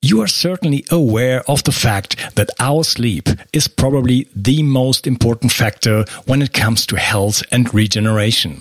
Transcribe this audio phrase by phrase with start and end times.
[0.00, 5.50] You are certainly aware of the fact that our sleep is probably the most important
[5.50, 8.60] factor when it comes to health and regeneration.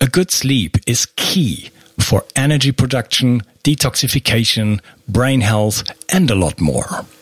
[0.00, 7.04] A good sleep is key for energy production, detoxification, brain health, and a lot more.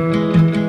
[0.00, 0.59] Thank you.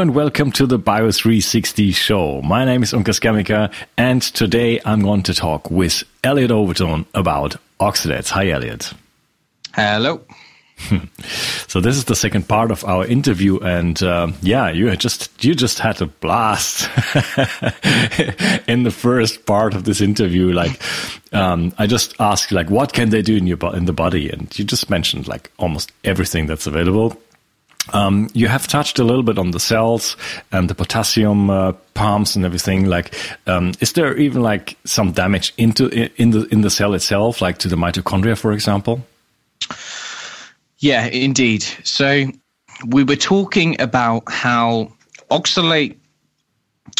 [0.00, 2.40] Hello and welcome to the Bio 360 show.
[2.40, 7.56] My name is Unka Skamica and today I'm going to talk with Elliot Overton about
[7.78, 8.30] oxalates.
[8.30, 8.94] Hi, Elliot.
[9.74, 10.22] Hello.
[11.68, 15.54] so this is the second part of our interview, and uh, yeah, you just you
[15.54, 16.88] just had a blast
[18.66, 20.50] in the first part of this interview.
[20.50, 20.80] Like,
[21.34, 24.58] um, I just asked, like, what can they do in your in the body, and
[24.58, 27.20] you just mentioned like almost everything that's available
[27.92, 30.16] um, you have touched a little bit on the cells
[30.52, 32.86] and the potassium uh, pumps and everything.
[32.86, 33.14] Like,
[33.46, 35.88] um, is there even like some damage into
[36.20, 39.00] in the in the cell itself, like to the mitochondria, for example?
[40.78, 41.62] Yeah, indeed.
[41.84, 42.26] So
[42.86, 44.92] we were talking about how
[45.30, 45.96] oxalate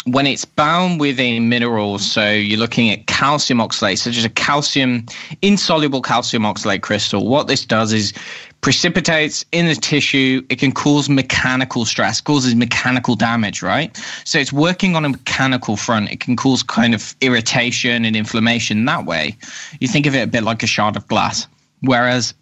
[0.05, 4.31] when it's bound with a mineral, so you're looking at calcium oxalate, such as a
[4.31, 5.07] calcium
[5.43, 7.27] insoluble calcium oxalate crystal.
[7.27, 8.13] What this does is
[8.61, 10.43] precipitates in the tissue.
[10.49, 13.97] It can cause mechanical stress, causes mechanical damage, right?
[14.25, 16.11] So it's working on a mechanical front.
[16.11, 19.37] It can cause kind of irritation and inflammation that way.
[19.81, 21.47] You think of it a bit like a shard of glass.
[21.83, 22.35] Whereas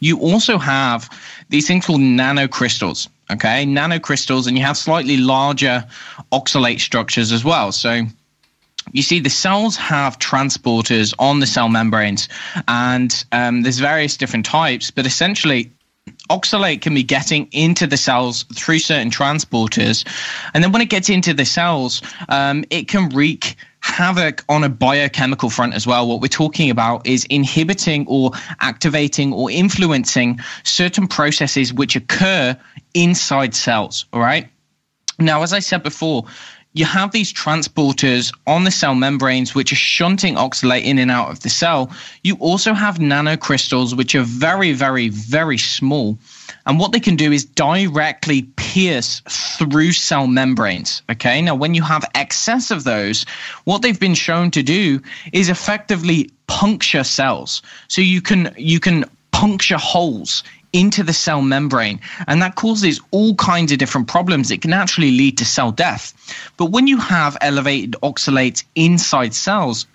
[0.00, 1.08] you also have
[1.48, 3.64] these things called nanocrystals, okay?
[3.64, 5.84] Nanocrystals, and you have slightly larger
[6.32, 7.72] oxalate structures as well.
[7.72, 8.06] So
[8.92, 12.28] you see the cells have transporters on the cell membranes
[12.66, 15.70] and um, there's various different types but essentially
[16.30, 20.06] oxalate can be getting into the cells through certain transporters
[20.54, 23.56] and then when it gets into the cells um, it can wreak
[23.88, 29.32] havoc on a biochemical front as well what we're talking about is inhibiting or activating
[29.32, 32.56] or influencing certain processes which occur
[32.94, 34.48] inside cells all right
[35.18, 36.24] now as i said before
[36.74, 41.30] you have these transporters on the cell membranes which are shunting oxalate in and out
[41.30, 41.90] of the cell.
[42.22, 46.18] You also have nanocrystals which are very, very, very small.
[46.68, 51.02] And what they can do is directly pierce through cell membranes.
[51.10, 51.40] Okay.
[51.40, 53.24] Now, when you have excess of those,
[53.64, 55.00] what they've been shown to do
[55.32, 57.62] is effectively puncture cells.
[57.88, 62.00] So you can you can puncture holes into the cell membrane.
[62.26, 64.50] And that causes all kinds of different problems.
[64.50, 66.12] It can actually lead to cell death.
[66.58, 69.86] But when you have elevated oxalates inside cells,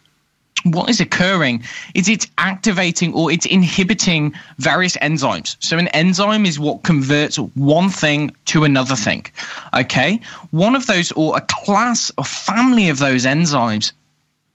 [0.63, 1.63] what is occurring
[1.93, 5.55] is it's activating or it's inhibiting various enzymes.
[5.59, 9.25] So, an enzyme is what converts one thing to another thing.
[9.73, 10.19] Okay.
[10.51, 13.91] One of those, or a class or family of those enzymes,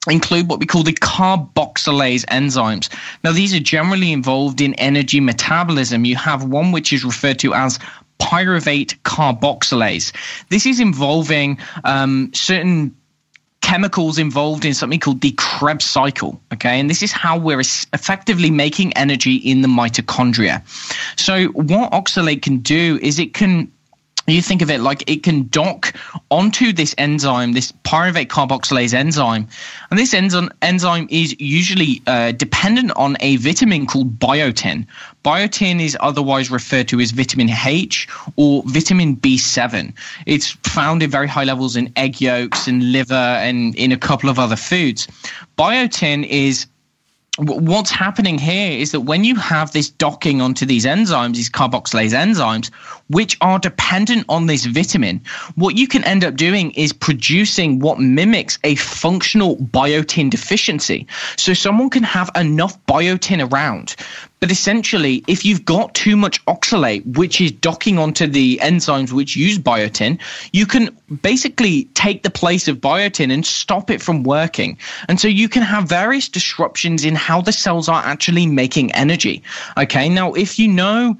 [0.09, 2.89] include what we call the carboxylase enzymes.
[3.25, 6.05] Now, these are generally involved in energy metabolism.
[6.05, 7.79] You have one which is referred to as
[8.21, 10.13] pyruvate carboxylase.
[10.49, 12.97] This is involving um, certain
[13.61, 16.41] chemicals involved in something called the Krebs cycle.
[16.53, 20.63] Okay, and this is how we're effectively making energy in the mitochondria.
[21.19, 23.71] So, what oxalate can do is it can
[24.35, 25.95] you think of it like it can dock
[26.31, 29.47] onto this enzyme, this pyruvate carboxylase enzyme.
[29.91, 34.87] And this enzyme, enzyme is usually uh, dependent on a vitamin called biotin.
[35.25, 39.93] Biotin is otherwise referred to as vitamin H or vitamin B7.
[40.27, 44.29] It's found in very high levels in egg yolks and liver and in a couple
[44.31, 45.09] of other foods.
[45.57, 46.67] Biotin is
[47.39, 52.13] what's happening here is that when you have this docking onto these enzymes, these carboxylase
[52.13, 52.73] enzymes,
[53.11, 55.21] which are dependent on this vitamin,
[55.55, 61.07] what you can end up doing is producing what mimics a functional biotin deficiency.
[61.37, 63.95] So someone can have enough biotin around,
[64.41, 69.37] but essentially, if you've got too much oxalate, which is docking onto the enzymes which
[69.37, 70.21] use biotin,
[70.53, 74.79] you can basically take the place of biotin and stop it from working.
[75.09, 79.43] And so you can have various disruptions in how the cells are actually making energy.
[79.77, 81.17] Okay, now if you know,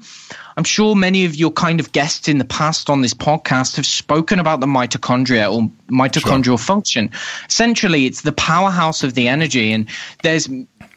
[0.59, 3.85] I'm sure many of your kind of guests in the past on this podcast have
[3.85, 6.57] spoken about the mitochondria or mitochondrial sure.
[6.57, 7.09] function.
[7.47, 9.87] Essentially, it's the powerhouse of the energy, and
[10.21, 10.49] there's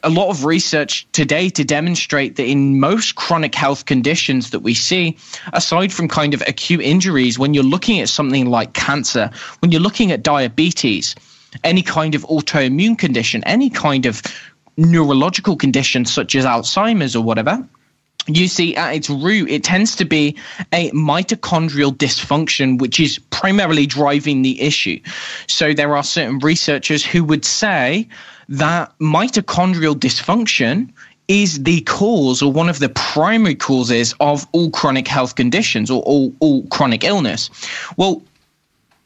[0.03, 4.75] a lot of research today to demonstrate that in most chronic health conditions that we
[4.75, 5.17] see,
[5.53, 9.81] aside from kind of acute injuries, when you're looking at something like cancer, when you're
[9.81, 11.15] looking at diabetes,
[11.65, 14.23] any kind of autoimmune condition, any kind of
[14.77, 17.67] neurological condition such as Alzheimer's or whatever,
[18.27, 20.37] you see at its root it tends to be
[20.73, 25.01] a mitochondrial dysfunction which is primarily driving the issue.
[25.49, 28.09] So there are certain researchers who would say
[28.49, 30.91] that mitochondrial dysfunction
[31.29, 36.03] is the cause or one of the primary causes of all chronic health conditions or
[36.03, 37.51] all, all chronic illness.
[37.97, 38.23] Well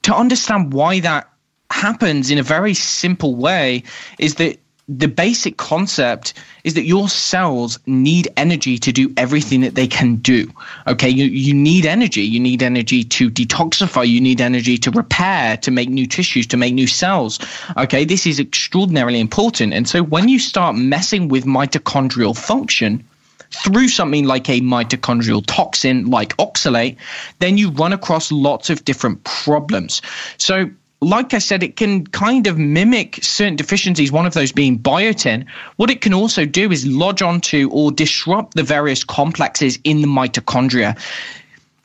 [0.02, 1.28] to understand why that
[1.70, 3.82] happens in a very simple way
[4.18, 9.74] is that the basic concept is that your cells need energy to do everything that
[9.74, 10.48] they can do.
[10.86, 12.22] Okay, you, you need energy.
[12.22, 14.06] You need energy to detoxify.
[14.06, 17.40] You need energy to repair, to make new tissues, to make new cells.
[17.76, 19.74] Okay, this is extraordinarily important.
[19.74, 23.04] And so when you start messing with mitochondrial function,
[23.50, 26.96] through something like a mitochondrial toxin like oxalate,
[27.38, 30.02] then you run across lots of different problems.
[30.36, 30.68] So
[31.00, 35.46] like I said, it can kind of mimic certain deficiencies, one of those being biotin.
[35.76, 40.08] What it can also do is lodge onto or disrupt the various complexes in the
[40.08, 40.98] mitochondria.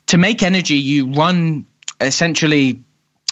[0.06, 1.66] To make energy, you run
[2.00, 2.82] essentially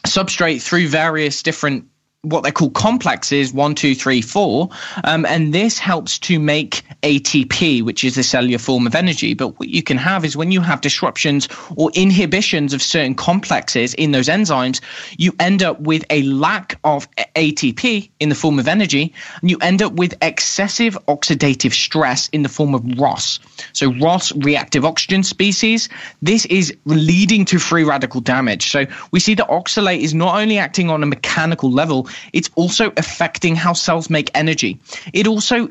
[0.06, 1.86] substrate through various different
[2.22, 4.68] what they call complexes one, two, three, four.
[5.04, 9.32] Um, and this helps to make ATP, which is the cellular form of energy.
[9.32, 13.94] But what you can have is when you have disruptions or inhibitions of certain complexes
[13.94, 14.82] in those enzymes,
[15.16, 19.56] you end up with a lack of ATP in the form of energy, and you
[19.62, 23.40] end up with excessive oxidative stress in the form of ROS.
[23.72, 25.88] So, ROS, reactive oxygen species,
[26.20, 28.70] this is leading to free radical damage.
[28.70, 32.92] So, we see that oxalate is not only acting on a mechanical level, it's also
[32.96, 34.78] affecting how cells make energy.
[35.12, 35.68] It also,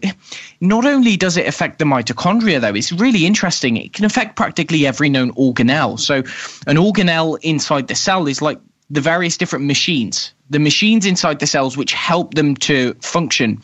[0.61, 3.77] not only does it affect the mitochondria, though, it's really interesting.
[3.77, 5.99] It can affect practically every known organelle.
[5.99, 6.17] So,
[6.67, 8.59] an organelle inside the cell is like
[8.89, 13.61] the various different machines, the machines inside the cells which help them to function.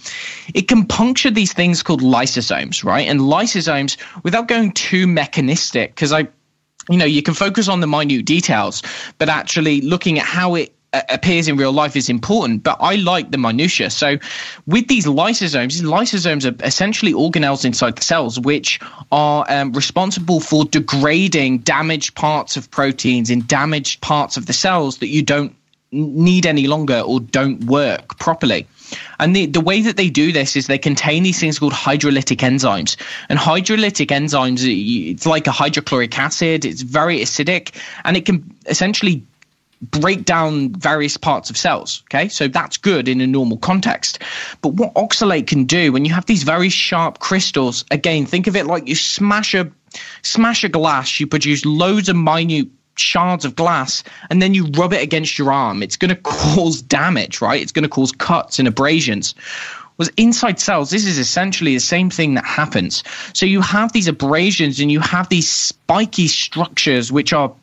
[0.54, 3.08] It can puncture these things called lysosomes, right?
[3.08, 6.28] And lysosomes, without going too mechanistic, because I
[6.90, 8.84] you know you can focus on the minute details
[9.18, 10.72] but actually looking at how it
[11.10, 13.90] appears in real life is important, but I like the minutia.
[13.90, 14.18] So,
[14.68, 18.80] with these lysosomes, these lysosomes are essentially organelles inside the cells, which
[19.12, 24.98] are um, responsible for degrading damaged parts of proteins in damaged parts of the cells
[25.00, 25.56] that you don't
[25.92, 28.68] need any longer or don't work properly.
[29.20, 32.38] And the, the way that they do this is they contain these things called hydrolytic
[32.38, 32.98] enzymes.
[33.30, 34.64] And hydrolytic enzymes,
[35.12, 37.72] it's like a hydrochloric acid, it's very acidic,
[38.04, 39.24] and it can essentially
[39.92, 42.04] break down various parts of cells.
[42.08, 44.20] Okay, so that's good in a normal context.
[44.62, 48.56] But what oxalate can do when you have these very sharp crystals, again, think of
[48.56, 49.72] it like you smash a
[50.22, 54.94] smash a glass, you produce loads of minute shards of glass and then you rub
[54.94, 58.58] it against your arm it's going to cause damage right it's going to cause cuts
[58.58, 59.36] and abrasions
[59.98, 64.08] was inside cells this is essentially the same thing that happens so you have these
[64.08, 67.54] abrasions and you have these spiky structures which are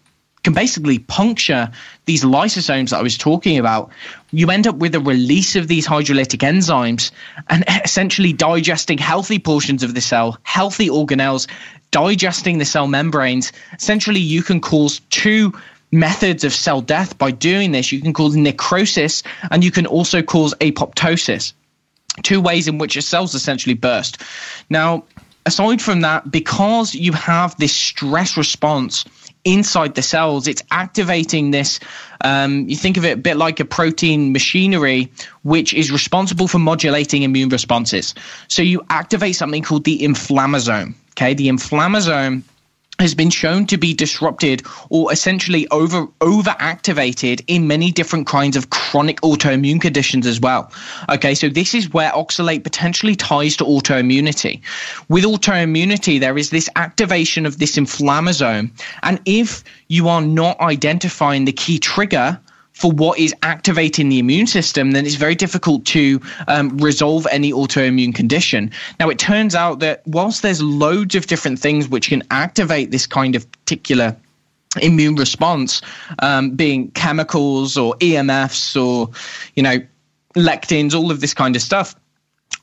[0.43, 1.71] can basically puncture
[2.07, 3.91] these lysosomes that I was talking about.
[4.33, 7.11] You end up with a release of these hydrolytic enzymes
[7.49, 11.47] and essentially digesting healthy portions of the cell, healthy organelles,
[11.91, 13.53] digesting the cell membranes.
[13.79, 15.53] Essentially, you can cause two
[15.93, 17.93] methods of cell death by doing this.
[17.93, 21.53] You can cause necrosis and you can also cause apoptosis.
[22.23, 24.21] Two ways in which your cells essentially burst.
[24.71, 25.05] Now,
[25.47, 29.05] aside from that, because you have this stress response
[29.45, 30.47] inside the cells.
[30.47, 31.81] It's activating this.
[32.23, 35.11] Um, you think of it a bit like a protein machinery,
[35.43, 38.15] which is responsible for modulating immune responses.
[38.49, 40.95] So you activate something called the inflammasome.
[41.13, 42.43] Okay, the inflammasome
[42.99, 48.71] has been shown to be disrupted or essentially over overactivated in many different kinds of
[48.93, 50.71] chronic autoimmune conditions as well.
[51.09, 54.61] Okay, so this is where oxalate potentially ties to autoimmunity.
[55.09, 58.71] With autoimmunity, there is this activation of this inflammasome,
[59.03, 62.39] and if you are not identifying the key trigger,
[62.75, 67.53] for what is activating the immune system, then it's very difficult to um, resolve any
[67.53, 68.71] autoimmune condition.
[68.99, 73.07] Now, it turns out that whilst there's loads of different things which can activate this
[73.07, 74.17] kind of particular
[74.81, 75.83] immune response,
[76.21, 79.11] um, being chemicals or EMFs or,
[79.55, 79.79] you know,
[80.35, 81.95] lectins, all of this kind of stuff.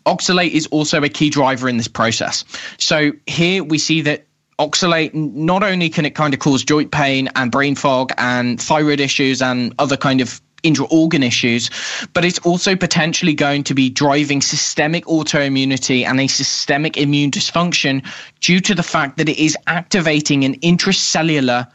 [0.05, 2.43] Oxalate is also a key driver in this process.
[2.77, 4.25] So here we see that
[4.59, 8.99] oxalate not only can it kind of cause joint pain and brain fog and thyroid
[8.99, 11.69] issues and other kind of intra-organ issues,
[12.13, 18.05] but it's also potentially going to be driving systemic autoimmunity and a systemic immune dysfunction
[18.41, 21.65] due to the fact that it is activating an intracellular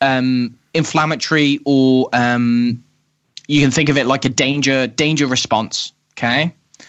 [0.00, 2.82] um, inflammatory or um,
[3.48, 5.92] you can think of it like a danger danger response.
[6.12, 6.86] Okay, does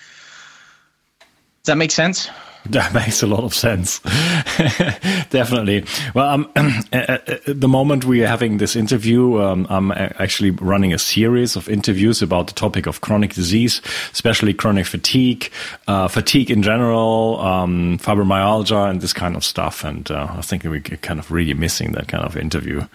[1.65, 2.29] that make sense?
[2.71, 3.99] That makes a lot of sense.
[5.29, 5.83] Definitely.
[6.13, 6.51] Well, um,
[6.93, 11.67] at the moment we are having this interview, um, I'm actually running a series of
[11.67, 13.81] interviews about the topic of chronic disease,
[14.13, 15.51] especially chronic fatigue,
[15.87, 19.83] uh, fatigue in general, um, fibromyalgia, and this kind of stuff.
[19.83, 22.85] And uh, I think we're kind of really missing that kind of interview.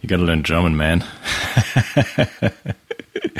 [0.00, 1.04] You got to learn German, man.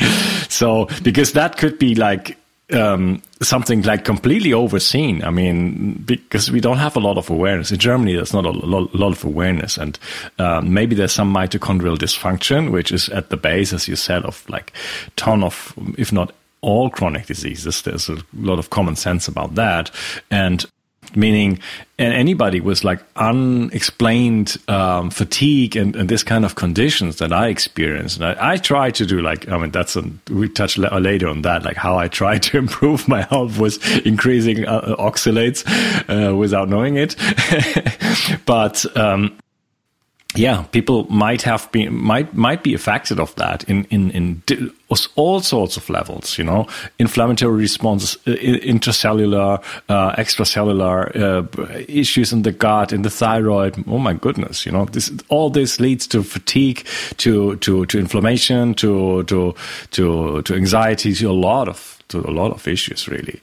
[0.49, 2.37] so, because that could be like
[2.73, 5.23] um, something like completely overseen.
[5.23, 8.15] I mean, because we don't have a lot of awareness in Germany.
[8.15, 9.99] There's not a lot, lot of awareness, and
[10.39, 14.49] um, maybe there's some mitochondrial dysfunction, which is at the base, as you said, of
[14.49, 14.73] like
[15.17, 17.83] ton of, if not all chronic diseases.
[17.83, 19.91] There's a lot of common sense about that,
[20.31, 20.65] and
[21.15, 21.59] meaning
[21.99, 27.49] and anybody with like unexplained um, fatigue and, and, this kind of conditions that I
[27.49, 28.17] experience.
[28.17, 31.43] And I, I, try to do like, I mean, that's a, we touch later on
[31.43, 35.65] that, like how I try to improve my health was increasing uh, oxalates
[36.09, 37.17] uh, without knowing it.
[38.47, 39.39] but, um,
[40.35, 44.43] yeah, people might have been might might be affected of that in in in
[45.15, 46.37] all sorts of levels.
[46.37, 46.67] You know,
[46.99, 53.83] inflammatory responses, intracellular, uh, extracellular uh, issues in the gut, in the thyroid.
[53.87, 54.67] Oh my goodness!
[54.67, 56.87] You know, this all this leads to fatigue,
[57.19, 59.55] to to to inflammation, to to
[59.93, 63.41] to to anxiety, to a lot of to a lot of issues really.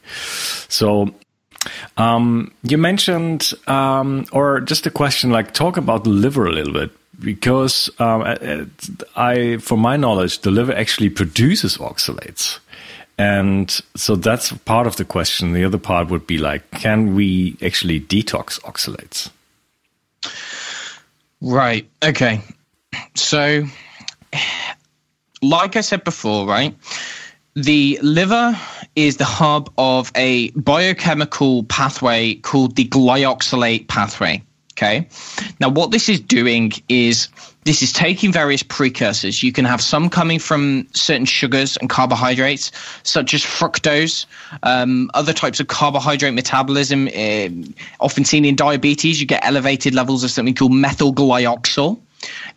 [0.69, 1.13] So
[1.97, 6.73] um, you mentioned, um, or just a question, like talk about the liver a little
[6.73, 8.69] bit, because um,
[9.15, 12.59] I, for my knowledge, the liver actually produces oxalates.
[13.17, 15.53] And so that's part of the question.
[15.53, 19.29] The other part would be like, can we actually detox oxalates?
[21.41, 21.87] Right.
[22.03, 22.41] Okay.
[23.15, 23.65] So,
[25.41, 26.75] like I said before, right,
[27.55, 28.57] the liver
[28.95, 34.41] is the hub of a biochemical pathway called the glyoxylate pathway.
[34.73, 35.07] Okay.
[35.59, 37.27] Now, what this is doing is
[37.63, 39.43] this is taking various precursors.
[39.43, 42.71] You can have some coming from certain sugars and carbohydrates,
[43.03, 44.25] such as fructose,
[44.63, 47.49] um, other types of carbohydrate metabolism, uh,
[47.99, 49.21] often seen in diabetes.
[49.21, 51.99] You get elevated levels of something called methyl glyoxal.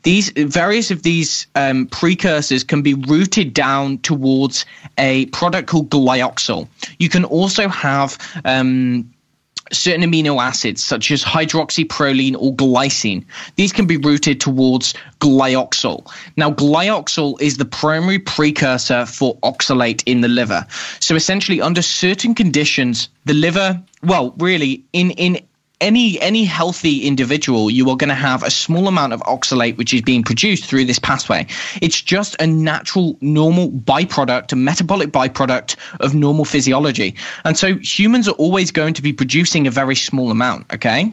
[0.03, 4.65] These various of these um, precursors can be routed down towards
[4.99, 6.69] a product called glyoxal.
[6.99, 9.11] You can also have um,
[9.73, 13.25] certain amino acids such as hydroxyproline or glycine.
[13.57, 16.11] These can be routed towards glyoxal.
[16.37, 20.67] Now, glyoxal is the primary precursor for oxalate in the liver.
[21.01, 25.41] So essentially, under certain conditions, the liver, well, really, in, in
[25.81, 29.93] any any healthy individual, you are going to have a small amount of oxalate which
[29.93, 31.47] is being produced through this pathway.
[31.83, 37.15] It's just a natural, normal byproduct, a metabolic byproduct of normal physiology.
[37.45, 40.73] And so humans are always going to be producing a very small amount.
[40.73, 41.13] Okay.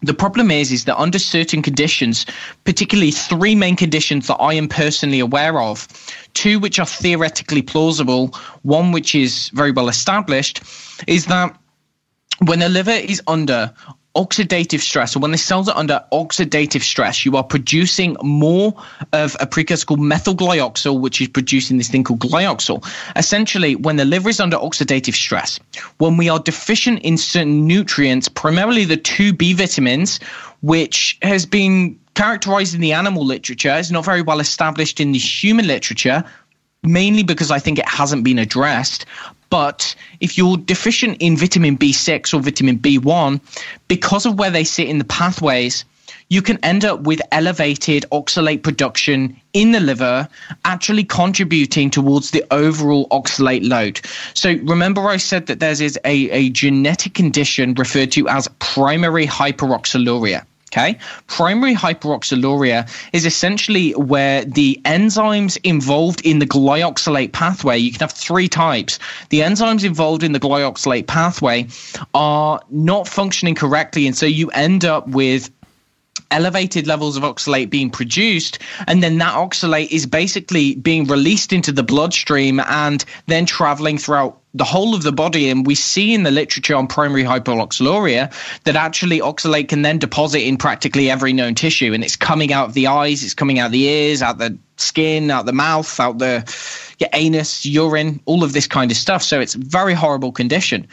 [0.00, 2.24] The problem is, is that under certain conditions,
[2.62, 5.88] particularly three main conditions that I am personally aware of,
[6.34, 8.28] two which are theoretically plausible,
[8.62, 10.62] one which is very well established,
[11.08, 11.58] is that
[12.44, 13.72] when the liver is under
[14.16, 18.74] oxidative stress, or when the cells are under oxidative stress, you are producing more
[19.12, 22.84] of a precursor called methyl glyoxal, which is producing this thing called glyoxal.
[23.14, 25.60] Essentially, when the liver is under oxidative stress,
[25.98, 30.18] when we are deficient in certain nutrients, primarily the two B vitamins,
[30.62, 33.72] which has been characterized in the animal literature.
[33.78, 36.24] It's not very well established in the human literature,
[36.82, 39.06] mainly because I think it hasn't been addressed.
[39.50, 43.40] But if you're deficient in vitamin B6 or vitamin B1,
[43.88, 45.84] because of where they sit in the pathways,
[46.30, 50.28] you can end up with elevated oxalate production in the liver,
[50.64, 54.00] actually contributing towards the overall oxalate load.
[54.34, 59.26] So remember, I said that there is a, a genetic condition referred to as primary
[59.26, 60.44] hyperoxaluria.
[60.72, 60.98] Okay.
[61.28, 68.12] Primary hyperoxaluria is essentially where the enzymes involved in the glyoxylate pathway, you can have
[68.12, 68.98] three types.
[69.30, 71.68] The enzymes involved in the glyoxylate pathway
[72.12, 74.06] are not functioning correctly.
[74.06, 75.50] And so you end up with
[76.30, 81.72] elevated levels of oxalate being produced, and then that oxalate is basically being released into
[81.72, 85.48] the bloodstream and then traveling throughout the whole of the body.
[85.48, 88.32] And we see in the literature on primary hyperoxaluria
[88.64, 92.68] that actually oxalate can then deposit in practically every known tissue, and it's coming out
[92.68, 95.98] of the eyes, it's coming out of the ears, out the skin, out the mouth,
[95.98, 96.44] out the
[96.98, 99.22] your anus, urine, all of this kind of stuff.
[99.22, 100.86] So it's a very horrible condition.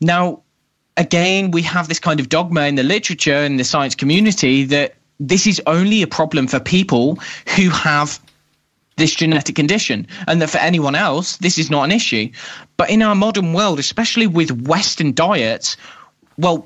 [0.00, 0.42] Now,
[0.96, 4.94] again, we have this kind of dogma in the literature and the science community that
[5.18, 7.16] this is only a problem for people
[7.56, 8.20] who have
[8.96, 12.28] this genetic condition and that for anyone else this is not an issue
[12.76, 15.76] but in our modern world especially with western diets
[16.38, 16.64] well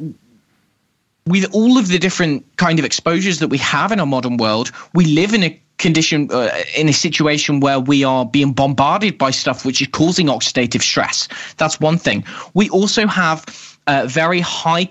[1.26, 4.70] with all of the different kind of exposures that we have in our modern world
[4.94, 9.30] we live in a condition uh, in a situation where we are being bombarded by
[9.30, 11.28] stuff which is causing oxidative stress
[11.58, 13.44] that's one thing we also have
[13.86, 14.88] uh, very high.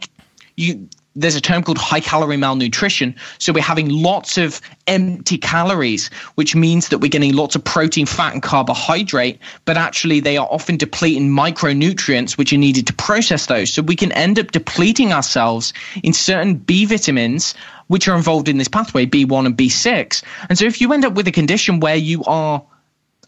[0.57, 3.15] You, there's a term called high calorie malnutrition.
[3.37, 8.05] So we're having lots of empty calories, which means that we're getting lots of protein,
[8.05, 13.45] fat, and carbohydrate, but actually they are often depleting micronutrients, which are needed to process
[13.45, 13.71] those.
[13.71, 17.55] So we can end up depleting ourselves in certain B vitamins,
[17.87, 20.23] which are involved in this pathway, B1 and B6.
[20.49, 22.63] And so if you end up with a condition where you are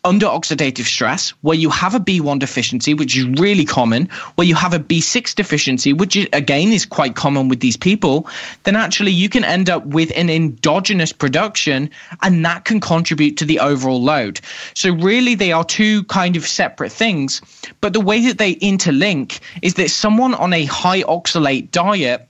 [0.08, 4.56] under oxidative stress, where you have a B1 deficiency, which is really common, where you
[4.56, 8.28] have a B6 deficiency, which is, again is quite common with these people,
[8.64, 11.90] then actually you can end up with an endogenous production
[12.24, 14.40] and that can contribute to the overall load.
[14.74, 17.42] So, really, they are two kind of separate things.
[17.82, 22.28] But the way that they interlink is that someone on a high oxalate diet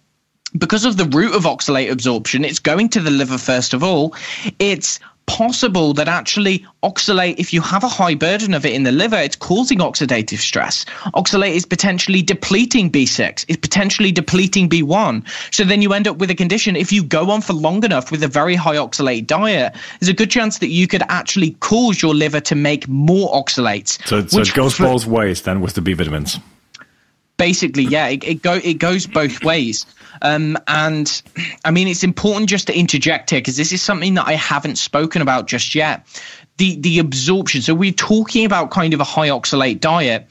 [0.58, 4.16] because of the route of oxalate absorption, it's going to the liver first of all.
[4.60, 8.92] It's possible that actually oxalate, if you have a high burden of it in the
[8.92, 10.86] liver, it's causing oxidative stress.
[11.14, 15.28] Oxalate is potentially depleting B6, it's potentially depleting B1.
[15.54, 18.12] So then you end up with a condition, if you go on for long enough
[18.12, 22.02] with a very high oxalate diet, there's a good chance that you could actually cause
[22.02, 24.04] your liver to make more oxalates.
[24.08, 26.40] So, so it goes both ways then with the B vitamins
[27.38, 29.86] basically yeah it, it go it goes both ways
[30.22, 31.22] um, and
[31.66, 34.78] I mean, it's important just to interject here because this is something that I haven't
[34.78, 36.06] spoken about just yet.
[36.58, 37.62] The the absorption.
[37.62, 40.28] So we're talking about kind of a high oxalate diet.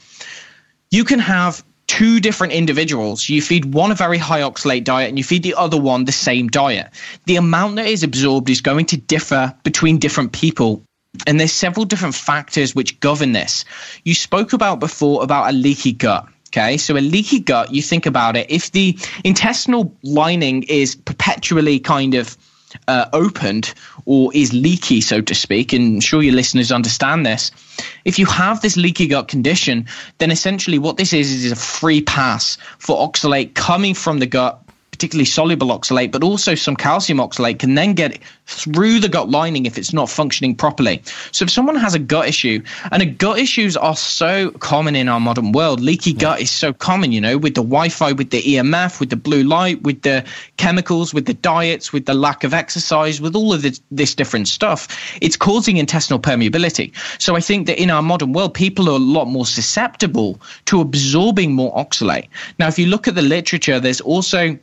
[0.90, 3.29] You can have two different individuals.
[3.29, 6.12] You feed one a very high oxalate diet and you feed the other one the
[6.12, 6.90] same diet.
[7.27, 10.83] The amount that is absorbed is going to differ between different people.
[11.27, 13.64] And there's several different factors which govern this.
[14.05, 16.27] You spoke about before about a leaky gut.
[16.57, 21.79] Okay, so a leaky gut, you think about it, if the intestinal lining is perpetually
[21.79, 22.35] kind of
[22.88, 23.75] uh, opened
[24.07, 27.51] or is leaky, so to speak, and I'm sure your listeners understand this.
[28.07, 29.85] If you have this leaky gut condition,
[30.16, 34.65] then essentially what this is is a free pass for oxalate coming from the gut
[34.96, 39.66] particularly soluble oxalate, but also some calcium oxalate can then get through the gut lining
[39.66, 41.02] if it's not functioning properly.
[41.32, 45.20] So if someone has a gut issue, and gut issues are so common in our
[45.20, 48.98] modern world, leaky gut is so common, you know, with the Wi-Fi, with the EMF,
[48.98, 50.24] with the blue light, with the
[50.56, 54.48] chemicals, with the diets, with the lack of exercise, with all of this, this different
[54.48, 54.88] stuff,
[55.20, 56.90] it's causing intestinal permeability.
[57.20, 60.80] So I think that in our modern world, people are a lot more susceptible to
[60.80, 62.28] absorbing more oxalate.
[62.59, 64.59] Now, if you look at the literature, there's also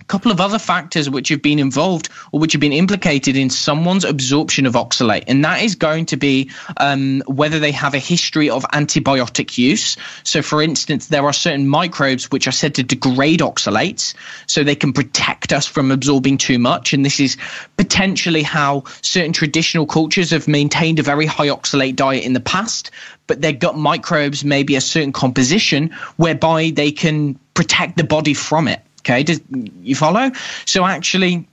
[0.00, 3.50] a couple of other factors which have been involved or which have been implicated in
[3.50, 7.98] someone's absorption of oxalate, and that is going to be um, whether they have a
[7.98, 9.96] history of antibiotic use.
[10.24, 14.14] So, for instance, there are certain microbes which are said to degrade oxalates,
[14.46, 17.36] so they can protect us from absorbing too much, and this is
[17.76, 22.90] potentially how certain traditional cultures have maintained a very high oxalate diet in the past,
[23.26, 28.34] but their gut microbes may be a certain composition whereby they can protect the body
[28.34, 28.80] from it.
[29.08, 29.40] Okay, Does,
[29.82, 30.30] you follow?
[30.66, 31.48] So actually,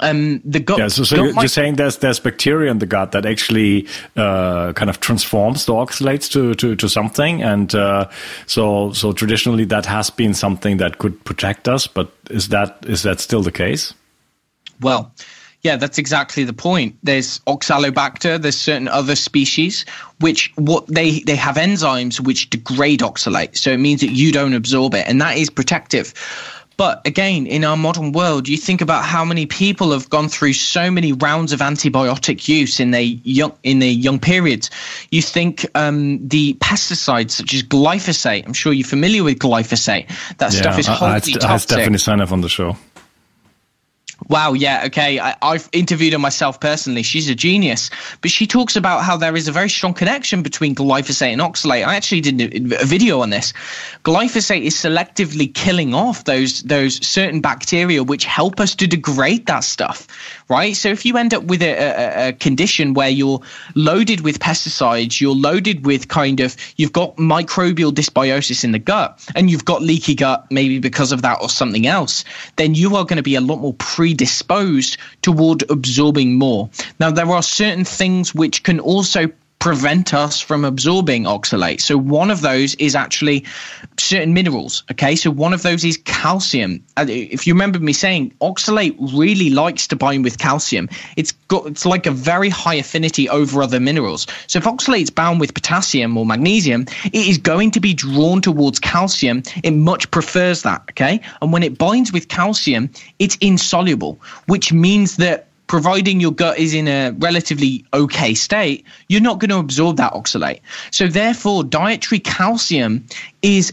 [0.00, 0.78] um, the gut.
[0.78, 4.72] Yeah, so, so you're, you're, saying there's there's bacteria in the gut that actually uh,
[4.72, 8.08] kind of transforms the oxalates to to, to something, and uh,
[8.46, 13.02] so so traditionally that has been something that could protect us, but is that is
[13.02, 13.92] that still the case?
[14.80, 15.12] Well,
[15.62, 16.96] Yeah, that's exactly the point.
[17.02, 19.84] There's oxalobacter, there's certain other species
[20.20, 23.56] which what they they have enzymes which degrade oxalate.
[23.56, 26.14] So it means that you don't absorb it and that is protective.
[26.78, 30.52] But again, in our modern world, you think about how many people have gone through
[30.52, 34.70] so many rounds of antibiotic use in their young in their young periods.
[35.10, 38.46] You think um, the pesticides such as glyphosate.
[38.46, 40.06] I'm sure you're familiar with glyphosate.
[40.38, 41.42] That yeah, stuff is highly I, toxic.
[41.42, 42.76] I definitely sign up on the show.
[44.26, 45.20] Wow, yeah, okay.
[45.20, 47.04] I, have interviewed her myself personally.
[47.04, 47.88] She's a genius,
[48.20, 51.86] but she talks about how there is a very strong connection between glyphosate and oxalate.
[51.86, 53.52] I actually did a, video on this.
[54.04, 59.60] Glyphosate is selectively killing off those those certain bacteria which help us to degrade that
[59.60, 60.08] stuff,
[60.48, 60.76] right?
[60.76, 63.40] So if you end up with a, a, a condition where you're
[63.74, 69.24] loaded with pesticides, you're loaded with kind of you've got microbial dysbiosis in the gut,
[69.34, 72.24] and you've got leaky gut maybe because of that or something else,
[72.56, 76.68] then you are going to be a lot more predisposed toward absorbing more.
[77.00, 81.80] Now, there are certain things which can also prevent us from absorbing oxalate.
[81.80, 83.44] So one of those is actually
[83.98, 84.84] certain minerals.
[84.92, 86.84] Okay, so one of those is calcium.
[86.96, 90.88] Uh, if you remember me saying, oxalate really likes to bind with calcium.
[91.16, 94.26] It's got it's like a very high affinity over other minerals.
[94.46, 98.78] So if oxalate's bound with potassium or magnesium, it is going to be drawn towards
[98.78, 99.42] calcium.
[99.64, 100.82] It much prefers that.
[100.90, 106.58] Okay, and when it binds with calcium, it's insoluble, which means that providing your gut
[106.58, 110.60] is in a relatively okay state, you're not going to absorb that oxalate.
[110.90, 113.06] So, therefore, dietary calcium
[113.42, 113.72] is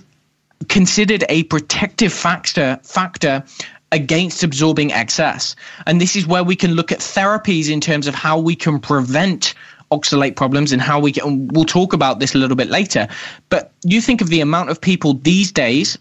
[0.69, 3.43] considered a protective factor factor
[3.91, 5.55] against absorbing excess.
[5.88, 8.79] And this is where we can look at therapies in terms of how we can
[8.79, 9.53] prevent
[9.91, 13.08] oxalate problems and how we can we'll talk about this a little bit later.
[13.49, 15.97] But you think of the amount of people these days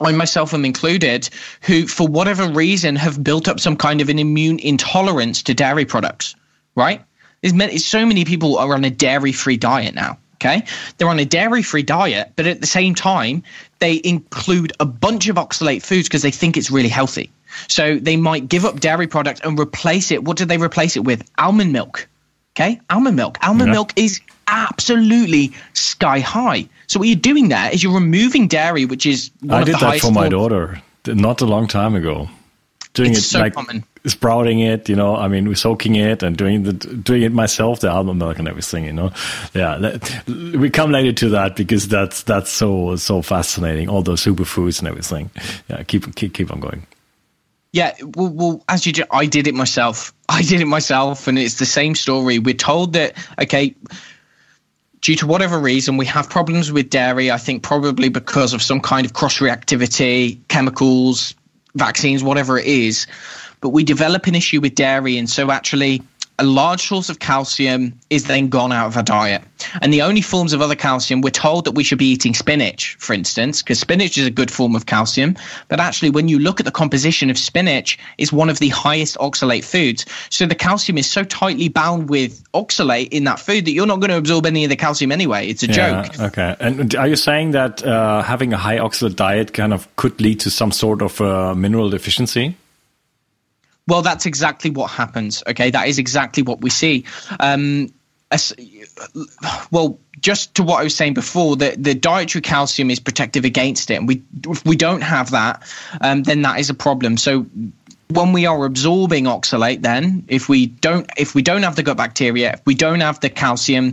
[0.00, 1.28] I myself am included,
[1.62, 5.84] who, for whatever reason, have built up some kind of an immune intolerance to dairy
[5.84, 6.34] products,
[6.74, 7.02] right?
[7.40, 10.18] There's many, so many people are on a dairy free diet now.
[10.34, 10.64] Okay.
[10.98, 13.42] They're on a dairy free diet, but at the same time,
[13.78, 17.30] they include a bunch of oxalate foods because they think it's really healthy.
[17.68, 20.22] So they might give up dairy products and replace it.
[20.22, 21.28] What do they replace it with?
[21.38, 22.06] Almond milk.
[22.52, 22.80] Okay.
[22.90, 23.38] Almond milk.
[23.42, 23.72] Almond yeah.
[23.72, 26.68] milk is absolutely sky high.
[26.86, 30.12] So what you're doing there is you're removing dairy, which is I did that for
[30.12, 32.28] my daughter not a long time ago.
[32.94, 33.84] Doing it's it so like common.
[34.06, 35.16] sprouting it, you know.
[35.16, 38.84] I mean, soaking it and doing the doing it myself, the almond milk and everything,
[38.84, 39.12] you know.
[39.52, 43.90] Yeah, that, we come later to that because that's that's so so fascinating.
[43.90, 45.30] All those superfoods and everything.
[45.68, 46.86] Yeah, keep keep keep on going.
[47.72, 50.14] Yeah, well, well, as you, I did it myself.
[50.30, 52.38] I did it myself, and it's the same story.
[52.38, 53.74] We're told that okay,
[55.06, 57.30] due to whatever reason, we have problems with dairy.
[57.30, 61.32] I think probably because of some kind of cross reactivity, chemicals,
[61.76, 63.06] vaccines, whatever it is.
[63.60, 65.16] But we develop an issue with dairy.
[65.16, 66.02] And so actually,
[66.38, 69.42] a large source of calcium is then gone out of our diet.
[69.80, 72.94] And the only forms of other calcium, we're told that we should be eating spinach,
[72.98, 75.36] for instance, because spinach is a good form of calcium.
[75.68, 79.16] But actually, when you look at the composition of spinach, is one of the highest
[79.16, 80.04] oxalate foods.
[80.28, 84.00] So the calcium is so tightly bound with oxalate in that food that you're not
[84.00, 85.48] going to absorb any of the calcium anyway.
[85.48, 86.20] It's a yeah, joke.
[86.20, 86.56] Okay.
[86.60, 90.40] And are you saying that uh, having a high oxalate diet kind of could lead
[90.40, 92.56] to some sort of uh, mineral deficiency?
[93.86, 95.42] Well, that's exactly what happens.
[95.46, 97.04] Okay, that is exactly what we see.
[97.38, 97.92] Um,
[98.30, 98.52] as,
[99.70, 103.90] well, just to what I was saying before, the, the dietary calcium is protective against
[103.90, 105.62] it, and we if we don't have that,
[106.00, 107.16] um, then that is a problem.
[107.16, 107.46] So
[108.08, 111.96] when we are absorbing oxalate, then if we don't if we don't have the gut
[111.96, 113.92] bacteria, if we don't have the calcium,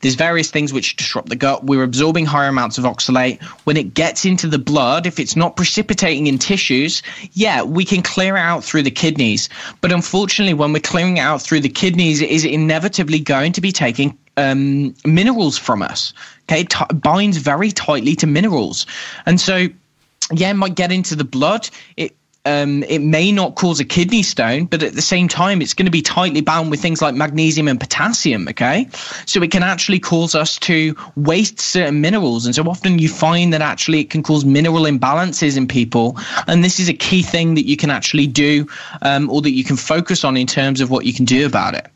[0.00, 1.64] there's various things which disrupt the gut.
[1.64, 3.42] We're absorbing higher amounts of oxalate.
[3.64, 8.02] When it gets into the blood, if it's not precipitating in tissues, yeah, we can
[8.02, 9.48] clear it out through the kidneys.
[9.80, 13.60] But unfortunately, when we're clearing it out through the kidneys, it is inevitably going to
[13.60, 16.12] be taking um, minerals from us.
[16.44, 18.86] Okay, it t- binds very tightly to minerals,
[19.26, 19.68] and so
[20.32, 21.68] yeah, it might get into the blood.
[21.96, 22.16] It
[22.48, 25.84] um, it may not cause a kidney stone, but at the same time, it's going
[25.84, 28.48] to be tightly bound with things like magnesium and potassium.
[28.48, 28.88] Okay.
[29.26, 32.46] So it can actually cause us to waste certain minerals.
[32.46, 36.18] And so often you find that actually it can cause mineral imbalances in people.
[36.46, 38.66] And this is a key thing that you can actually do
[39.02, 41.74] um, or that you can focus on in terms of what you can do about
[41.74, 41.86] it.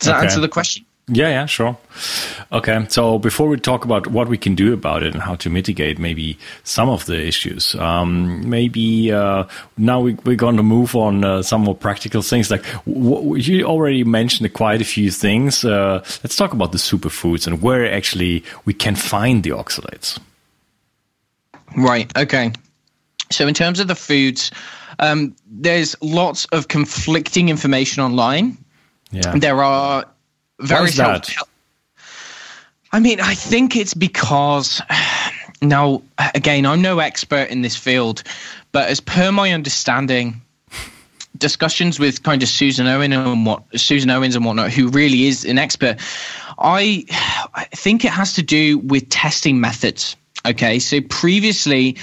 [0.00, 0.18] Does okay.
[0.18, 0.84] that answer the question?
[1.08, 1.76] Yeah, yeah, sure.
[2.52, 5.50] Okay, so before we talk about what we can do about it and how to
[5.50, 9.44] mitigate maybe some of the issues, um, maybe uh,
[9.76, 12.50] now we, are going to move on uh, some more practical things.
[12.50, 15.64] Like you already mentioned quite a few things.
[15.64, 20.18] Uh, let's talk about the superfoods and where actually we can find the oxalates.
[21.76, 22.14] Right.
[22.16, 22.52] Okay.
[23.30, 24.50] So in terms of the foods
[24.98, 28.58] Um, there's lots of conflicting information online.
[29.10, 29.38] Yeah.
[29.38, 30.04] There are
[30.60, 31.28] various that?
[32.90, 34.80] I mean, I think it's because
[35.62, 36.02] now
[36.34, 38.22] again, I'm no expert in this field,
[38.72, 40.40] but as per my understanding,
[41.36, 45.44] discussions with kind of Susan Owen and what Susan Owens and whatnot, who really is
[45.44, 46.00] an expert,
[46.58, 47.04] I
[47.54, 50.16] I think it has to do with testing methods.
[50.46, 51.96] Okay, so previously,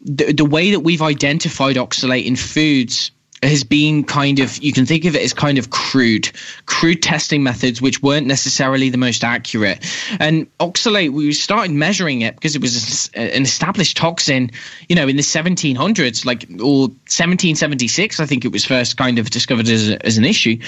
[0.00, 3.10] the, the way that we've identified oxalate in foods
[3.42, 6.30] has been kind of you can think of it as kind of crude
[6.66, 9.84] crude testing methods which weren't necessarily the most accurate.
[10.20, 14.50] And oxalate we started measuring it because it was an established toxin
[14.88, 19.30] you know in the 1700s like or 1776 i think it was first kind of
[19.30, 20.58] discovered as, a, as an issue.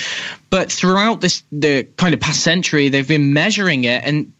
[0.50, 4.32] But throughout this the kind of past century they've been measuring it and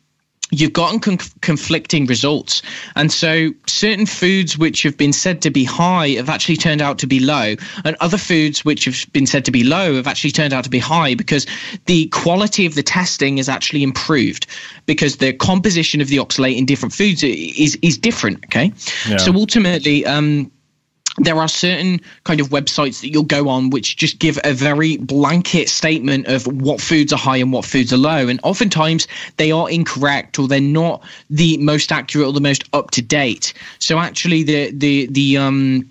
[0.50, 2.62] you've gotten con- conflicting results.
[2.96, 6.98] And so certain foods which have been said to be high have actually turned out
[7.00, 7.56] to be low.
[7.84, 10.70] And other foods which have been said to be low have actually turned out to
[10.70, 11.46] be high because
[11.86, 14.46] the quality of the testing is actually improved
[14.86, 18.44] because the composition of the oxalate in different foods is, is different.
[18.46, 18.72] Okay.
[19.08, 19.16] Yeah.
[19.16, 20.50] So ultimately, um,
[21.18, 24.96] there are certain kind of websites that you'll go on which just give a very
[24.96, 28.28] blanket statement of what foods are high and what foods are low.
[28.28, 32.90] And oftentimes they are incorrect or they're not the most accurate or the most up
[32.92, 33.52] to date.
[33.78, 35.88] So actually the the the um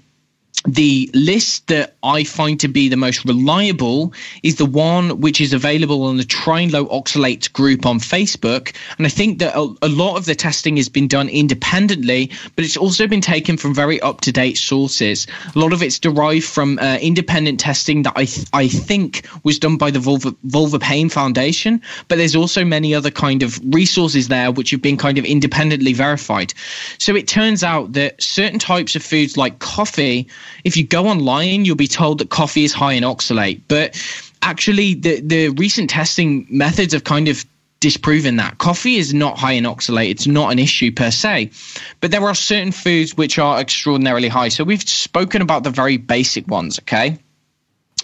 [0.65, 5.52] the list that I find to be the most reliable is the one which is
[5.54, 8.73] available on the Trying Low Oxalate group on Facebook.
[8.97, 12.63] And I think that a, a, lot of the testing has been done independently, but
[12.63, 15.28] it's also been taken from very up to date sources.
[15.54, 19.60] A lot of it's derived from uh, independent testing that I, th- I think was
[19.60, 21.82] done by the Vulva, Vulva Pain Foundation.
[22.08, 25.93] But there's also many other kind of resources there which have been kind of independently
[25.93, 26.54] verified.
[26.99, 30.28] So it turns out that certain types of foods like coffee
[30.63, 33.62] if you go online, you'll be told that coffee is high in oxalate.
[33.68, 34.02] But
[34.42, 37.46] actually, the, the recent testing methods have kind of
[37.80, 38.60] disproven that.
[38.60, 40.10] Coffee is not high in oxalate.
[40.10, 41.52] It's not an issue per se.
[42.00, 44.48] But there are certain foods which are extraordinarily high.
[44.48, 47.18] So we've spoken about the very basic ones, okay?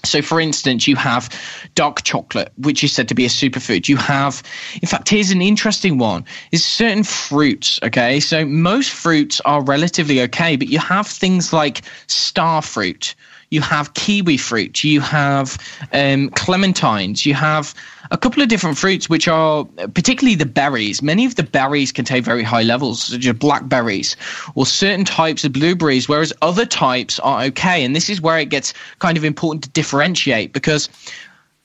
[0.03, 1.29] So, for instance, you have
[1.75, 3.87] dark chocolate, which is said to be a superfood.
[3.87, 4.41] You have,
[4.81, 7.79] in fact, here's an interesting one: is certain fruits.
[7.83, 13.15] Okay, so most fruits are relatively okay, but you have things like star fruit,
[13.51, 15.57] you have kiwi fruit, you have
[15.93, 17.73] um, clementines, you have
[18.11, 21.01] a couple of different fruits, which are particularly the berries.
[21.01, 24.15] Many of the berries contain very high levels, such as blackberries
[24.55, 27.83] or certain types of blueberries, whereas other types are okay.
[27.83, 30.89] And this is where it gets kind of important to differentiate because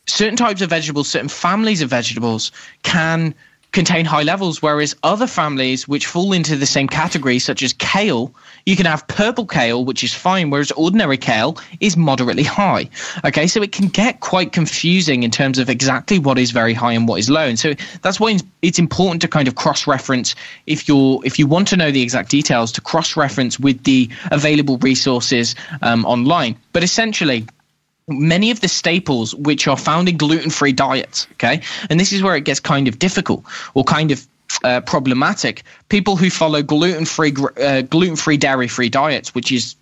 [0.07, 3.35] certain types of vegetables, certain families of vegetables can
[3.75, 8.33] contain high levels, whereas other families which fall into the same category, such as kale,
[8.65, 12.89] you can have purple kale, which is fine, whereas ordinary kale is moderately high.
[13.25, 16.93] Okay, so it can get quite confusing in terms of exactly what is very high
[16.93, 20.35] and what is low, and so that's why it's important to kind of cross-reference
[20.67, 24.79] if you're if you want to know the exact details to cross-reference with the available
[24.79, 26.57] resources um, online.
[26.73, 27.47] But essentially
[28.09, 31.63] many of the staples which are found in gluten-free diets okay?
[31.89, 34.27] And this is where it gets kind of difficult or kind of
[34.63, 35.63] uh, problematic.
[35.89, 39.77] People who follow gluten-free uh, gluten-free dairy-free diets which is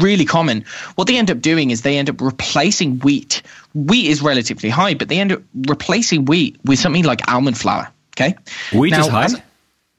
[0.00, 0.64] really common
[0.96, 3.42] what they end up doing is they end up replacing wheat.
[3.74, 7.88] Wheat is relatively high but they end up replacing wheat with something like almond flour
[8.16, 8.34] okay?
[8.72, 9.24] Wheat now, is high?
[9.24, 9.42] as,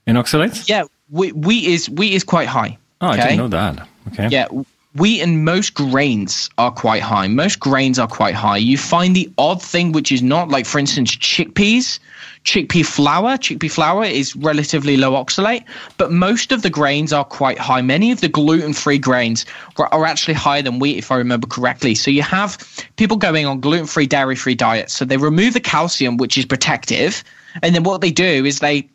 [0.05, 0.67] in oxalates?
[0.67, 3.21] Yeah wheat, wheat is wheat is quite high oh okay?
[3.21, 3.87] i didn't know that.
[4.09, 4.27] Okay.
[4.27, 4.47] Yeah
[4.95, 7.27] wheat and most grains are quite high.
[7.27, 8.57] Most grains are quite high.
[8.57, 11.99] You find the odd thing which is not, like for instance, chickpeas.
[12.45, 15.65] Chickpea flour, chickpea flour is relatively low oxalate,
[15.97, 17.81] but most of the grains are quite high.
[17.81, 19.45] Many of the gluten-free grains
[19.77, 21.95] are actually higher than wheat, if I remember correctly.
[21.95, 22.57] So you have
[22.95, 24.93] people going on gluten-free, dairy-free diets.
[24.93, 27.25] So they remove the calcium, which is protective,
[27.61, 28.89] and then what they do is they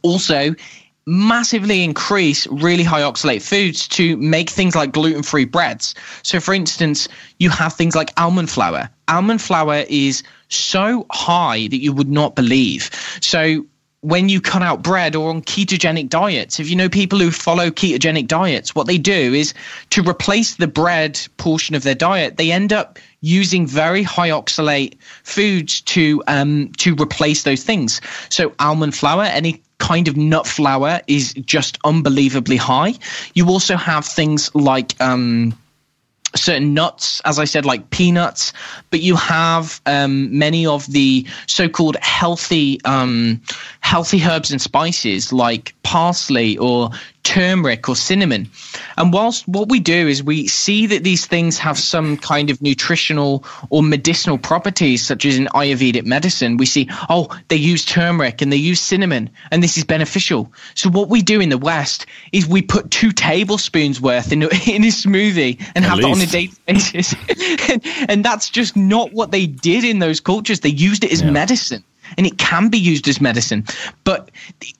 [0.00, 0.54] also
[1.06, 5.94] massively increase really high oxalate foods to make things like gluten free breads.
[6.22, 7.08] So, for instance,
[7.38, 8.90] you have things like almond flour.
[9.08, 12.90] Almond flour is so high that you would not believe.
[13.20, 13.66] So,
[14.02, 17.70] when you cut out bread or on ketogenic diets, if you know people who follow
[17.70, 19.52] ketogenic diets, what they do is
[19.90, 24.96] to replace the bread portion of their diet, they end up using very high oxalate
[25.22, 28.00] foods to um, to replace those things.
[28.30, 32.94] So almond flour, any kind of nut flour is just unbelievably high.
[33.34, 35.58] You also have things like um,
[36.36, 38.52] certain nuts, as I said, like peanuts,
[38.90, 43.40] but you have um, many of the so-called healthy um,
[43.80, 46.90] healthy herbs and spices like parsley or
[47.22, 48.50] turmeric or cinnamon.
[48.96, 52.60] And whilst what we do is we see that these things have some kind of
[52.62, 58.42] nutritional or medicinal properties, such as in Ayurvedic medicine, we see, oh, they use turmeric
[58.42, 60.52] and they use cinnamon, and this is beneficial.
[60.74, 64.84] So what we do in the West is we put two tablespoons worth in, in
[64.84, 66.08] a smoothie and At have least.
[66.08, 67.14] it on a daily basis.
[67.70, 70.60] and, and, that's just not what they did in those cultures.
[70.60, 71.30] They used it as yeah.
[71.30, 71.84] medicine
[72.16, 73.64] and it can be used as medicine.
[74.04, 74.30] But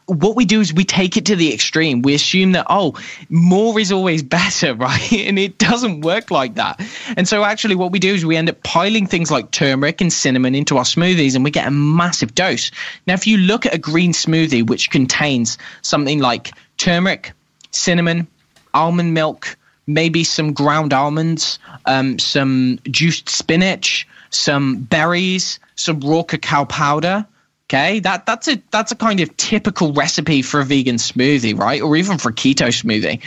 [0.07, 2.03] what we do is we take it to the extreme.
[2.03, 2.95] We assume that, oh,
[3.29, 5.13] more is always better, right?
[5.13, 6.81] And it doesn't work like that.
[7.17, 10.13] And so, actually, what we do is we end up piling things like turmeric and
[10.13, 12.71] cinnamon into our smoothies and we get a massive dose.
[13.07, 17.33] Now, if you look at a green smoothie, which contains something like turmeric,
[17.71, 18.27] cinnamon,
[18.75, 26.65] almond milk, maybe some ground almonds, um, some juiced spinach, some berries, some raw cacao
[26.65, 27.27] powder.
[27.69, 31.81] Okay, that that's a that's a kind of typical recipe for a vegan smoothie, right?
[31.81, 33.21] Or even for a keto smoothie.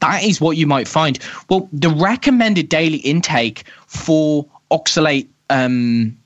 [0.00, 1.18] That is what you might find.
[1.50, 6.16] Well, the recommended daily intake for oxalate um,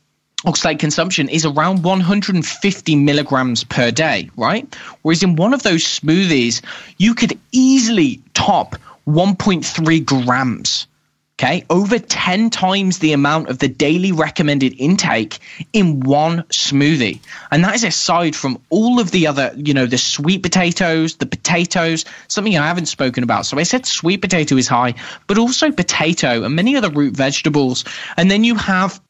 [0.44, 4.72] oxalate consumption is around 150 milligrams per day, right?
[5.02, 6.62] Whereas in one of those smoothies,
[6.98, 10.86] you could easily top 1.3 grams
[11.42, 15.40] Okay, over 10 times the amount of the daily recommended intake
[15.72, 17.18] in one smoothie.
[17.50, 21.26] And that is aside from all of the other, you know, the sweet potatoes, the
[21.26, 23.44] potatoes, something I haven't spoken about.
[23.46, 24.94] So I said sweet potato is high,
[25.26, 27.84] but also potato and many other root vegetables.
[28.16, 29.00] And then you have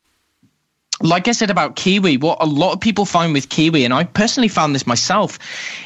[1.02, 4.04] like I said about kiwi, what a lot of people find with kiwi, and I
[4.04, 5.38] personally found this myself,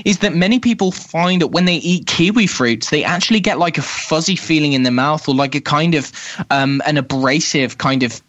[0.05, 3.79] is that many people find that when they eat kiwi fruits, they actually get like
[3.79, 6.13] a fuzzy feeling in the mouth or like a kind of
[6.51, 8.21] um, an abrasive kind of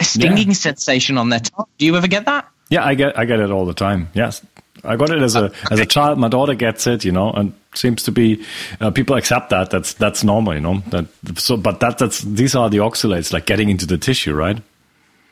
[0.00, 0.54] stinging yeah.
[0.54, 1.66] sensation on their tongue.
[1.78, 2.48] Do you ever get that?
[2.68, 4.08] Yeah, I get I get it all the time.
[4.12, 4.44] Yes,
[4.84, 6.18] I got it as a as a child.
[6.18, 8.44] My daughter gets it, you know, and seems to be
[8.80, 9.70] uh, people accept that.
[9.70, 10.82] That's that's normal, you know.
[10.88, 11.06] That
[11.38, 14.58] so, but that that's these are the oxalates like getting into the tissue, right?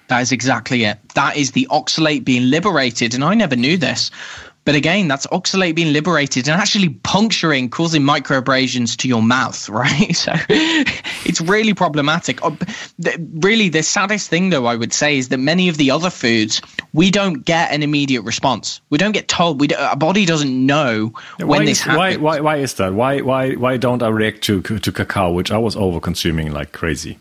[0.08, 0.98] That is exactly it.
[1.14, 3.14] That is the oxalate being liberated.
[3.14, 4.10] And I never knew this.
[4.64, 10.16] But again, that's oxalate being liberated and actually puncturing, causing microabrasions to your mouth, right?
[10.16, 12.42] So it's really problematic.
[12.42, 12.52] Uh,
[13.34, 16.62] really, the saddest thing, though, I would say, is that many of the other foods,
[16.94, 18.80] we don't get an immediate response.
[18.88, 19.60] We don't get told.
[19.60, 22.18] We our body doesn't know when why this is, happens.
[22.18, 22.94] Why, why, why is that?
[22.94, 26.72] Why, why, why don't I react to, to cacao, which I was over consuming like
[26.72, 27.18] crazy?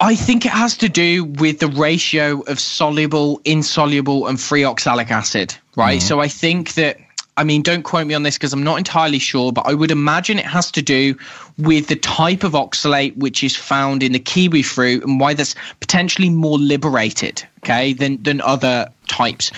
[0.00, 5.10] I think it has to do with the ratio of soluble, insoluble, and free oxalic
[5.10, 5.98] acid, right?
[5.98, 6.06] Mm-hmm.
[6.06, 6.98] So I think that,
[7.38, 9.90] I mean, don't quote me on this because I'm not entirely sure, but I would
[9.90, 11.16] imagine it has to do
[11.58, 15.54] with the type of oxalate which is found in the kiwi fruit and why that's
[15.80, 19.50] potentially more liberated, okay, than than other types.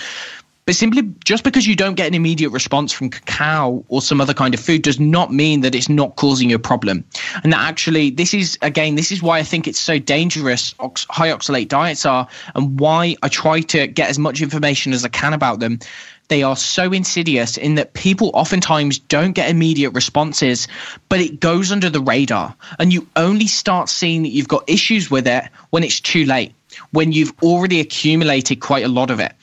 [0.69, 4.35] But simply just because you don't get an immediate response from cacao or some other
[4.35, 7.03] kind of food does not mean that it's not causing you a problem.
[7.43, 10.75] And that actually, this is again, this is why I think it's so dangerous.
[10.77, 15.03] Ox- high oxalate diets are, and why I try to get as much information as
[15.03, 15.79] I can about them
[16.27, 20.67] they are so insidious in that people oftentimes don't get immediate responses,
[21.09, 22.55] but it goes under the radar.
[22.77, 26.53] And you only start seeing that you've got issues with it when it's too late,
[26.91, 29.33] when you've already accumulated quite a lot of it.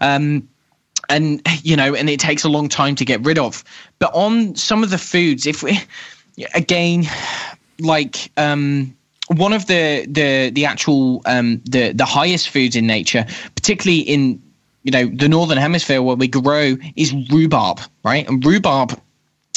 [0.00, 0.48] Um,
[1.08, 3.64] and you know, and it takes a long time to get rid of.
[3.98, 5.78] But on some of the foods, if we
[6.54, 7.04] again,
[7.80, 8.96] like um,
[9.28, 14.42] one of the the the actual um, the the highest foods in nature, particularly in
[14.82, 18.28] you know the northern hemisphere where we grow, is rhubarb, right?
[18.28, 19.00] And rhubarb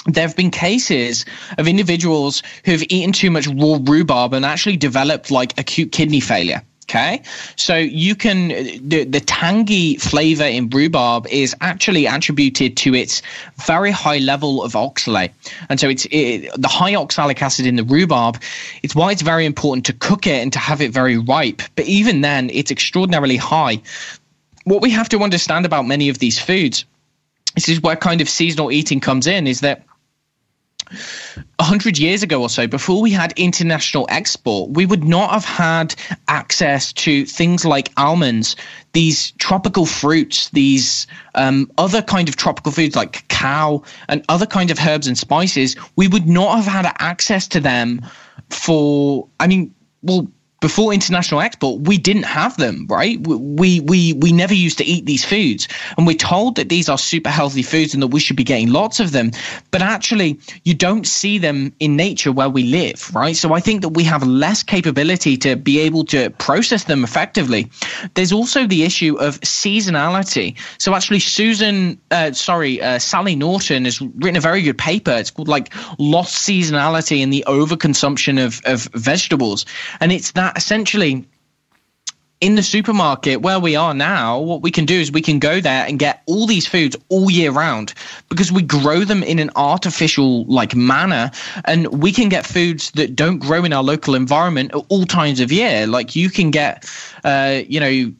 [0.05, 1.25] there have been cases
[1.59, 6.19] of individuals who have eaten too much raw rhubarb and actually developed like acute kidney
[6.19, 6.63] failure.
[6.89, 7.21] Okay,
[7.55, 8.49] so you can
[8.85, 13.21] the the tangy flavor in rhubarb is actually attributed to its
[13.65, 15.31] very high level of oxalate,
[15.69, 18.41] and so it's it, the high oxalic acid in the rhubarb.
[18.83, 21.61] It's why it's very important to cook it and to have it very ripe.
[21.75, 23.81] But even then, it's extraordinarily high.
[24.65, 26.83] What we have to understand about many of these foods,
[27.55, 29.85] this is where kind of seasonal eating comes in, is that
[31.57, 35.95] 100 years ago or so, before we had international export, we would not have had
[36.27, 38.55] access to things like almonds,
[38.93, 44.71] these tropical fruits, these um, other kind of tropical foods like cacao and other kind
[44.71, 45.75] of herbs and spices.
[45.95, 48.05] We would not have had access to them
[48.49, 49.73] for, I mean,
[50.03, 50.27] well,
[50.61, 53.19] before international export, we didn't have them, right?
[53.27, 56.97] We we we never used to eat these foods, and we're told that these are
[56.97, 59.31] super healthy foods and that we should be getting lots of them.
[59.71, 63.35] But actually, you don't see them in nature where we live, right?
[63.35, 67.69] So I think that we have less capability to be able to process them effectively.
[68.13, 70.55] There's also the issue of seasonality.
[70.77, 75.11] So actually, Susan, uh, sorry, uh, Sally Norton has written a very good paper.
[75.11, 79.65] It's called like lost seasonality and the overconsumption of of vegetables,
[79.99, 81.25] and it's that essentially
[82.41, 85.61] in the supermarket where we are now, what we can do is we can go
[85.61, 87.93] there and get all these foods all year round
[88.29, 91.29] because we grow them in an artificial like manner
[91.65, 95.39] and we can get foods that don't grow in our local environment at all times
[95.39, 95.85] of year.
[95.85, 96.89] Like you can get,
[97.23, 98.11] uh, you know,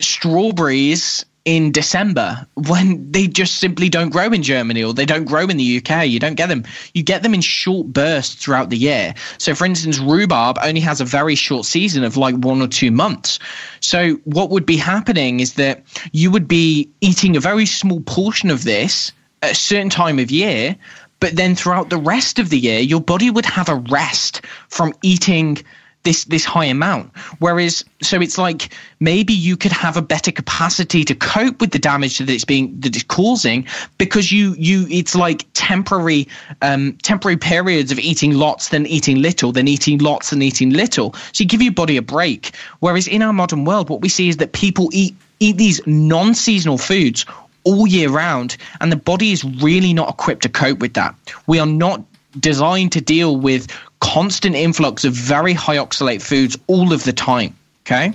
[0.00, 5.46] strawberries in December when they just simply don't grow in Germany or they don't grow
[5.46, 6.06] in the UK.
[6.06, 6.64] You don't get them.
[6.94, 9.14] You get them in short bursts throughout the year.
[9.38, 12.90] So, for instance, rhubarb only has a very short season of like one or two
[12.90, 13.38] months.
[13.80, 15.82] So, what would be happening is that
[16.12, 20.30] you would be eating a very small portion of this at a certain time of
[20.30, 20.76] year,
[21.20, 24.94] but then throughout the rest of the year, your body would have a rest from
[25.02, 25.58] eating
[26.04, 27.14] this this high amount.
[27.40, 31.78] Whereas, so it's like maybe you could have a better capacity to cope with the
[31.78, 33.66] damage that it's being that it's causing
[33.98, 36.28] because you you it's like temporary
[36.62, 41.14] um, temporary periods of eating lots, then eating little, then eating lots and eating little.
[41.32, 42.54] So you give your body a break.
[42.80, 46.78] Whereas in our modern world, what we see is that people eat eat these non-seasonal
[46.78, 47.26] foods
[47.64, 51.14] all year round, and the body is really not equipped to cope with that.
[51.46, 52.02] We are not
[52.38, 53.70] designed to deal with
[54.04, 57.56] constant influx of very high oxalate foods all of the time.
[57.86, 58.12] Okay.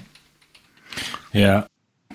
[1.34, 1.66] Yeah.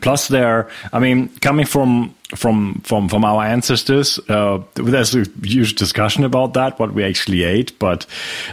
[0.00, 0.68] Plus, there.
[0.92, 6.52] I mean, coming from from from from our ancestors, uh, there's a huge discussion about
[6.54, 7.78] that, what we actually ate.
[7.78, 8.04] But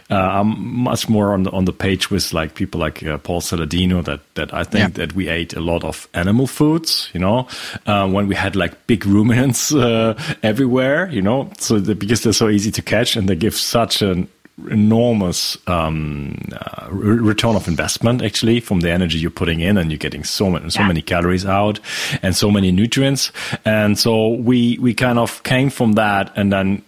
[0.09, 3.41] uh, I'm much more on the on the page with like people like uh, Paul
[3.41, 5.05] Saladino that that I think yeah.
[5.05, 7.09] that we ate a lot of animal foods.
[7.13, 7.47] You know,
[7.85, 11.09] uh, when we had like big ruminants uh, everywhere.
[11.11, 14.29] You know, so the, because they're so easy to catch and they give such an
[14.69, 19.97] enormous um, uh, return of investment actually from the energy you're putting in and you're
[19.97, 20.87] getting so many so yeah.
[20.87, 21.79] many calories out
[22.21, 23.31] and so many nutrients
[23.65, 26.83] and so we we kind of came from that and then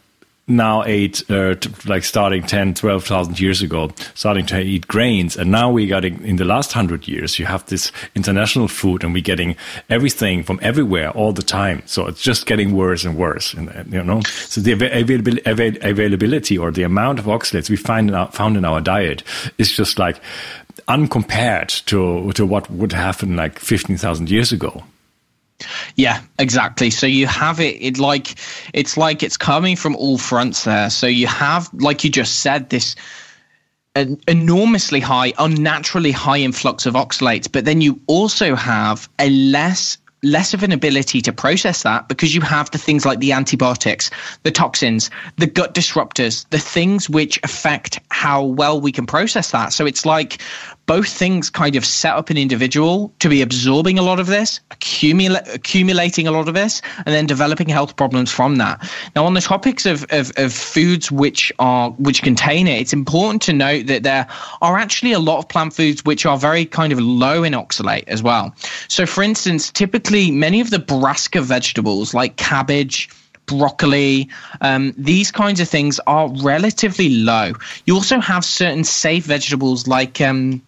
[0.48, 5.38] now ate uh, like starting 10 12,000 years ago starting to eat grains.
[5.38, 9.14] And now we got in the last 100 years you have this international food and
[9.14, 9.56] we're getting
[9.90, 11.82] everything from everywhere all the time.
[11.86, 14.22] So it's just getting worse and worse and you know.
[14.22, 18.82] So the availability or the amount of oxalates we find in our, found in our
[18.82, 19.24] diet
[19.58, 20.20] is just like
[20.88, 24.84] uncompared to to what would happen like 15,000 years ago
[25.96, 26.90] yeah, exactly.
[26.90, 28.36] So you have it, it like
[28.74, 30.90] it's like it's coming from all fronts there.
[30.90, 32.96] So you have, like you just said, this
[33.96, 39.98] an enormously high, unnaturally high influx of oxalates, but then you also have a less
[40.24, 44.10] less of an ability to process that because you have the things like the antibiotics,
[44.44, 49.74] the toxins, the gut disruptors, the things which affect how well we can process that.
[49.74, 50.42] So it's like
[50.86, 54.60] both things kind of set up an individual to be absorbing a lot of this,
[54.72, 58.90] accumula- accumulating a lot of this, and then developing health problems from that.
[59.16, 63.42] Now, on the topics of, of, of foods which are which contain it, it's important
[63.44, 64.28] to note that there
[64.62, 68.04] are actually a lot of plant foods which are very kind of low in oxalate
[68.08, 68.54] as well.
[68.88, 73.10] So, for instance, typically many of the brassica vegetables like cabbage,
[73.46, 74.30] broccoli,
[74.62, 77.54] um, these kinds of things are relatively low.
[77.86, 80.62] You also have certain safe vegetables like um,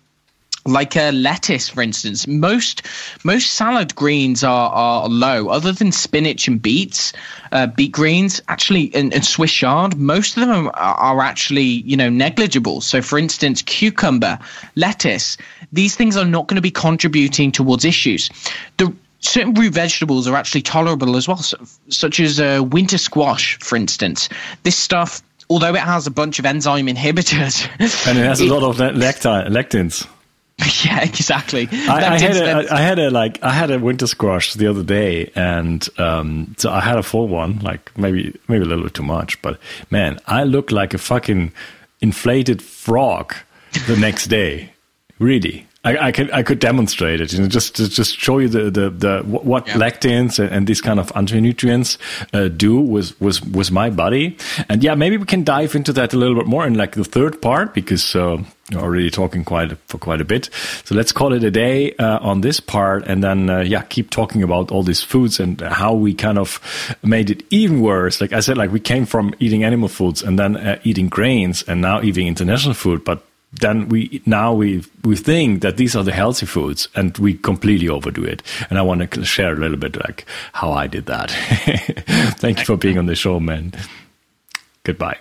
[0.66, 2.28] like a lettuce, for instance.
[2.28, 2.82] Most
[3.24, 7.14] most salad greens are, are low, other than spinach and beets,
[7.52, 8.42] uh, beet greens.
[8.48, 12.82] Actually, and, and, Swiss chard, most of them are, are actually you know negligible.
[12.82, 14.40] So, for instance, cucumber,
[14.76, 15.38] lettuce,
[15.72, 18.30] these things are not going to be contributing towards issues.
[18.78, 21.42] The certain root vegetables are actually tolerable as well,
[21.90, 24.30] such as uh, winter squash, for instance.
[24.64, 27.70] This stuff although it has a bunch of enzyme inhibitors
[28.08, 30.08] and it has it, a lot of lectins
[30.86, 31.68] Yeah, exactly.
[31.72, 34.84] I, I had a, I had a like I had a winter squash the other
[34.84, 38.94] day, and um, so I had a full one, like maybe maybe a little bit
[38.94, 41.52] too much, but man, I looked like a fucking
[42.02, 43.34] inflated frog
[43.88, 44.74] the next day.
[45.18, 48.50] Really, I, I, could I could demonstrate it, you know, just to just show you
[48.50, 49.76] the the, the what yeah.
[49.76, 52.00] lectins and, and, these kind of anti-nutrients
[52.34, 54.36] uh, do with with with my body.
[54.68, 57.04] And yeah, maybe we can dive into that a little bit more in like the
[57.04, 60.50] third part because uh, you're already talking quite for quite a bit.
[60.86, 64.10] So let's call it a day uh, on this part, and then uh, yeah, keep
[64.10, 66.60] talking about all these foods and how we kind of
[67.04, 68.20] made it even worse.
[68.22, 71.62] Like I said, like we came from eating animal foods and then uh, eating grains,
[71.64, 73.24] and now eating international food, but
[73.62, 77.90] then we now we we think that these are the healthy foods and we completely
[77.90, 78.42] overdo it.
[78.70, 81.32] And i want to share a little bit like how i did that.
[82.40, 83.74] Thank you for being on the show man.
[84.84, 85.18] Goodbye